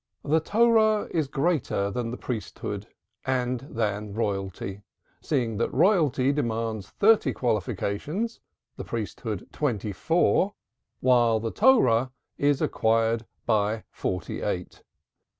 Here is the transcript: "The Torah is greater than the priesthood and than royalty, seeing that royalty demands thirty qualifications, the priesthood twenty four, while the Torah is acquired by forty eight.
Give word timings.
"The 0.23 0.39
Torah 0.39 1.07
is 1.11 1.27
greater 1.27 1.91
than 1.91 2.09
the 2.09 2.17
priesthood 2.17 2.87
and 3.23 3.59
than 3.59 4.15
royalty, 4.15 4.81
seeing 5.21 5.57
that 5.57 5.71
royalty 5.71 6.31
demands 6.33 6.89
thirty 6.89 7.33
qualifications, 7.33 8.39
the 8.77 8.83
priesthood 8.83 9.47
twenty 9.51 9.91
four, 9.93 10.55
while 11.01 11.39
the 11.39 11.51
Torah 11.51 12.09
is 12.39 12.63
acquired 12.63 13.27
by 13.45 13.83
forty 13.91 14.41
eight. 14.41 14.81